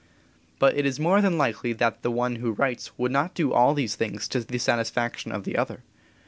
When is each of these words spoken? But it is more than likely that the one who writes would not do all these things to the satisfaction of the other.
But 0.57 0.75
it 0.75 0.83
is 0.83 0.99
more 0.99 1.21
than 1.21 1.37
likely 1.37 1.73
that 1.73 2.01
the 2.01 2.09
one 2.09 2.37
who 2.37 2.53
writes 2.53 2.89
would 2.97 3.11
not 3.11 3.35
do 3.35 3.53
all 3.53 3.75
these 3.75 3.93
things 3.93 4.27
to 4.29 4.39
the 4.39 4.57
satisfaction 4.57 5.31
of 5.31 5.43
the 5.43 5.55
other. 5.55 5.83